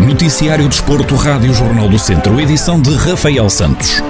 [0.00, 4.02] Noticiário Desporto, Rádio Jornal do Centro, edição de Rafael Santos.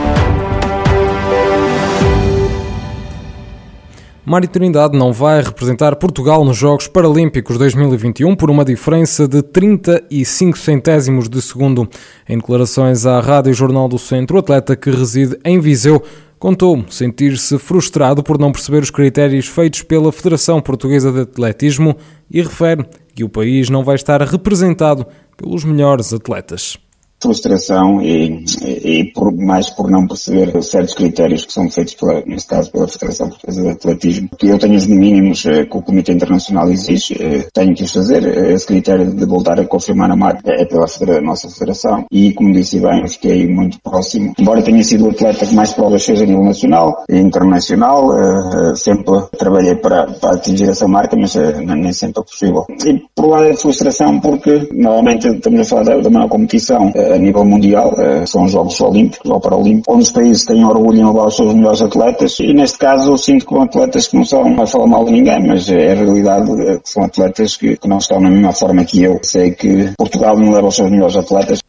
[4.25, 10.59] Mário Trindade não vai representar Portugal nos Jogos Paralímpicos 2021 por uma diferença de 35
[10.59, 11.89] centésimos de segundo.
[12.29, 16.03] Em declarações à Rádio Jornal do Centro, o atleta que reside em Viseu
[16.39, 21.97] contou sentir-se frustrado por não perceber os critérios feitos pela Federação Portuguesa de Atletismo
[22.31, 26.79] e refere que o país não vai estar representado pelos melhores atletas
[27.21, 32.49] frustração e, e, por, mais por não perceber certos critérios que são feitos, pela, neste
[32.49, 36.71] caso, pela Federação Portuguesa de Atletismo, eu tenho os mínimos eh, que o Comitê Internacional
[36.71, 38.25] exige, eh, tenho que os fazer.
[38.53, 40.87] Esse critério de voltar a confirmar a marca é pela
[41.23, 44.35] nossa Federação e, como disse bem, fiquei muito próximo.
[44.39, 48.75] Embora tenha sido o atleta que mais provas fez a nível nacional e internacional, eh,
[48.77, 52.67] sempre trabalhei para, para atingir essa marca, mas nem sempre é possível.
[52.85, 57.19] E por lado é frustração porque, normalmente, estamos a falar da, da maior competição a
[57.19, 61.07] nível mundial, eh, são os Jogos Olímpicos ou Paralímpicos, onde os países têm orgulho em
[61.07, 64.25] levar os seus melhores atletas e neste caso eu sinto que são atletas que não
[64.25, 67.77] são a falar mal de ninguém, mas é a realidade eh, que são atletas que,
[67.77, 69.19] que não estão na mesma forma que eu.
[69.23, 71.61] Sei que Portugal não leva os seus melhores atletas.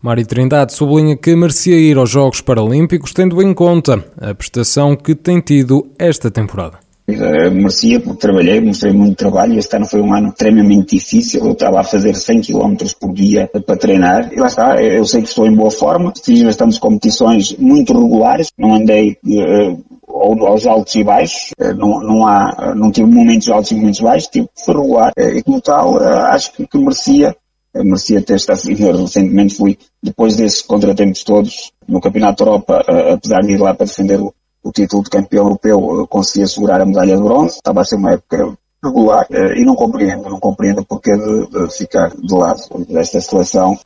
[0.00, 5.14] Mário Trindade sublinha que merecia ir aos Jogos Paralímpicos tendo em conta a prestação que
[5.14, 6.83] tem tido esta temporada.
[7.06, 9.58] Uh, merecia porque trabalhei, mostrei muito trabalho.
[9.58, 11.44] Este ano foi um ano extremamente difícil.
[11.44, 14.82] Eu estava a fazer 100 km por dia para treinar e lá está.
[14.82, 16.14] Eu sei que estou em boa forma.
[16.24, 18.48] Fiz bastantes competições muito regulares.
[18.58, 21.50] Não andei uh, aos altos e baixos.
[21.60, 24.28] Uh, não, não há, não tive momentos altos e momentos baixos.
[24.28, 25.12] Tive foi regular.
[25.18, 27.36] e como tal, acho que, que merecia
[27.76, 33.54] merecia ter estado recentemente fui depois desses contratempos todos no Campeonato da Europa apesar de
[33.54, 34.32] ir lá para defender o,
[34.64, 37.56] o título de campeão europeu, conseguia segurar a medalha de bronze.
[37.56, 41.46] Estava a ser uma época regular eh, e não compreendo, não compreendo o porquê de,
[41.48, 43.78] de, ficar de lado desta seleção.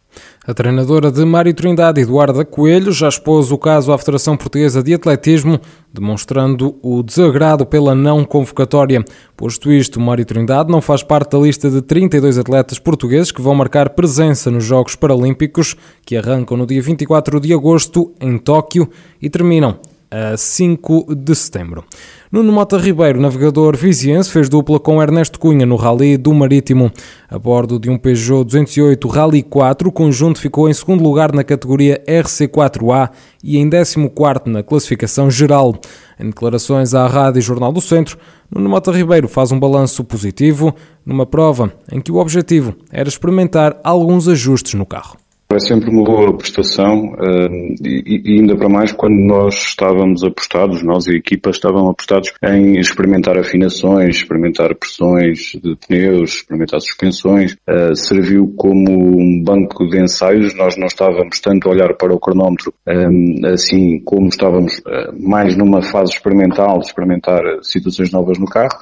[0.45, 4.95] A treinadora de Mário Trindade, Eduarda Coelho, já expôs o caso à Federação Portuguesa de
[4.95, 5.61] Atletismo,
[5.93, 9.05] demonstrando o desagrado pela não convocatória.
[9.37, 13.55] Posto isto, Mário Trindade não faz parte da lista de 32 atletas portugueses que vão
[13.55, 18.89] marcar presença nos Jogos Paralímpicos, que arrancam no dia 24 de agosto em Tóquio
[19.21, 19.79] e terminam
[20.11, 21.85] a 5 de setembro.
[22.31, 26.93] Nuno Mota Ribeiro, navegador viziense, fez dupla com Ernesto Cunha no Rally do Marítimo.
[27.29, 31.43] A bordo de um Peugeot 208 Rally 4, o conjunto ficou em segundo lugar na
[31.43, 33.11] categoria RC4A
[33.43, 33.99] e em 14
[34.47, 35.75] na classificação geral.
[36.21, 38.19] Em declarações à Rádio Jornal do Centro,
[38.51, 43.79] Nuno Mota Ribeiro faz um balanço positivo numa prova em que o objetivo era experimentar
[43.83, 45.17] alguns ajustes no carro.
[45.51, 51.07] É sempre uma boa prestação uh, e, ainda para mais quando nós estávamos apostados, nós
[51.07, 57.57] e a equipa estavam apostados em experimentar afinações, experimentar pressões de pneus, experimentar suspensões.
[57.67, 60.55] Uh, serviu como um banco de ensaios.
[60.55, 64.83] Nós não estávamos tanto a olhar para o cronómetro um, assim como estávamos
[65.19, 68.81] mais numa fase experimental, experimentar situações novas no carro.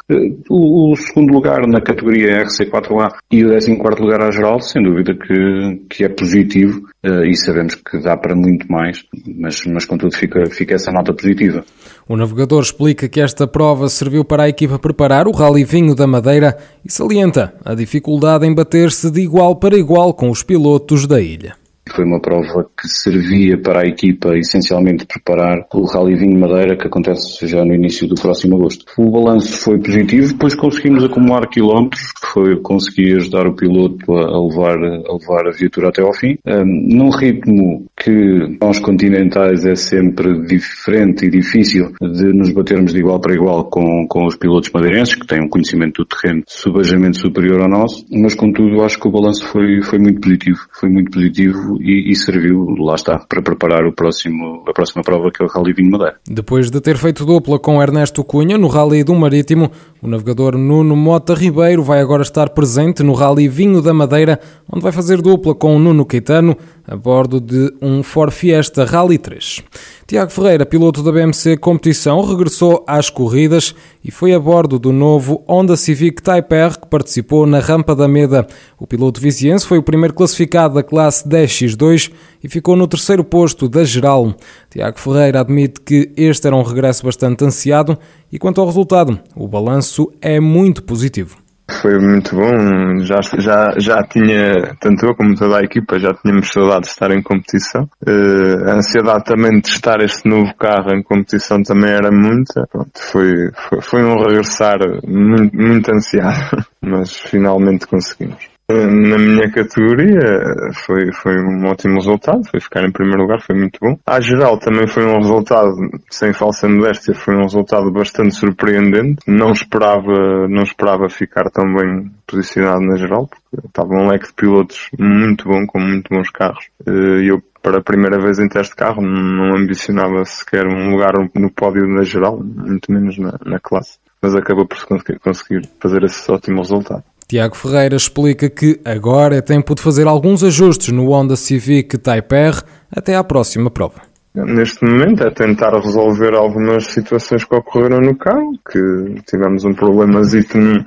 [0.51, 5.15] O, segundo lugar na categoria RC4A e o décimo quarto lugar à geral, sem dúvida
[5.15, 9.85] que, que é positivo positivo uh, e sabemos que dá para muito mais, mas, mas
[9.85, 11.65] contudo fica, fica essa nota positiva.
[12.09, 16.07] O navegador explica que esta prova serviu para a equipa preparar o Rally Vinho da
[16.07, 21.21] Madeira e salienta a dificuldade em bater-se de igual para igual com os pilotos da
[21.21, 21.55] ilha.
[21.91, 26.87] Foi uma prova que servia para a equipa essencialmente preparar o Rally Vinho Madeira que
[26.87, 28.85] acontece já no início do próximo agosto.
[28.99, 32.03] O balanço foi positivo, depois conseguimos acumular quilómetros,
[32.33, 36.65] foi conseguir ajudar o piloto a levar, a levar a viatura até ao fim, um,
[36.65, 43.21] num ritmo que aos continentais é sempre diferente e difícil de nos batermos de igual
[43.21, 47.63] para igual com, com os pilotos madeirenses, que têm um conhecimento do terreno subajamente superior
[47.63, 51.76] ao nosso, mas contudo acho que o balanço foi, foi muito positivo, foi muito positivo
[51.81, 55.49] e, e, serviu, lá está, para preparar o próximo, a próxima prova que é o
[55.49, 56.17] Rally Vinho Madeira.
[56.29, 59.71] Depois de ter feito dupla com Ernesto Cunha no Rally do Marítimo,
[60.03, 64.39] o navegador Nuno Mota Ribeiro vai agora estar presente no Rally Vinho da Madeira,
[64.71, 66.57] onde vai fazer dupla com o Nuno Caetano
[66.87, 69.63] a bordo de um Ford Fiesta Rally 3.
[70.07, 75.43] Tiago Ferreira, piloto da BMC Competição, regressou às corridas e foi a bordo do novo
[75.49, 78.47] Honda Civic Type R que participou na Rampa da Meda.
[78.79, 82.13] O piloto viziense foi o primeiro classificado da classe 10x2
[82.45, 84.33] e ficou no terceiro posto da geral.
[84.71, 87.99] Tiago Ferreira admite que este era um regresso bastante ansiado
[88.31, 89.86] e quanto ao resultado, o balanço
[90.21, 91.37] é muito positivo.
[91.69, 96.49] Foi muito bom, já, já, já tinha, tanto eu como toda a equipa, já tínhamos
[96.49, 97.89] saudade de estar em competição.
[98.07, 102.69] Uh, a ansiedade também de testar este novo carro em competição também era muita.
[102.71, 108.56] Pronto, foi, foi, foi um regressar muito, muito ansiado, mas finalmente conseguimos.
[108.69, 113.79] Na minha categoria foi, foi um ótimo resultado, foi ficar em primeiro lugar, foi muito
[113.81, 113.97] bom.
[114.05, 115.71] À geral também foi um resultado,
[116.11, 119.23] sem falsa modéstia, foi um resultado bastante surpreendente.
[119.25, 124.35] Não esperava, não esperava ficar tão bem posicionado na geral, porque estava um leque de
[124.35, 126.67] pilotos muito bom, com muito bons carros.
[126.85, 130.91] Eh, e eu, para a primeira vez em teste de carro, não ambicionava sequer um
[130.91, 134.01] lugar no pódio na geral, muito menos na, na classe.
[134.21, 134.77] Mas acabou por
[135.21, 137.05] conseguir fazer esse ótimo resultado.
[137.29, 142.35] Tiago Ferreira explica que agora é tempo de fazer alguns ajustes no Honda Civic Type
[142.35, 142.63] R
[142.95, 144.03] até à próxima prova.
[144.33, 150.21] Neste momento é tentar resolver algumas situações que ocorreram no carro, que tivemos um problema
[150.21, 150.85] no,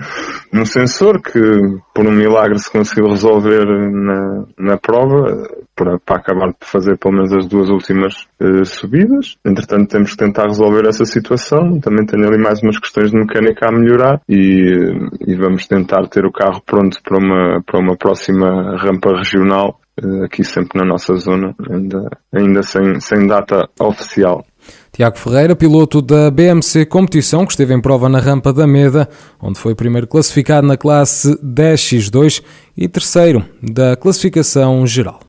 [0.54, 1.42] no sensor que
[1.94, 7.16] por um milagre se conseguiu resolver na, na prova para, para acabar de fazer pelo
[7.16, 9.38] menos as duas últimas uh, subidas.
[9.46, 11.80] Entretanto temos que tentar resolver essa situação.
[11.80, 14.92] Também tenho ali mais umas questões de mecânica a melhorar e,
[15.26, 20.26] e vamos tentar ter o carro pronto para uma, para uma próxima rampa regional eh,
[20.26, 24.46] aqui sempre na nossa zona, ainda, ainda sem, sem data oficial.
[24.92, 29.08] Tiago Ferreira, piloto da BMC Competição, que esteve em prova na rampa da Meda,
[29.42, 32.44] onde foi primeiro classificado na classe 10x2
[32.76, 35.22] e terceiro da classificação geral.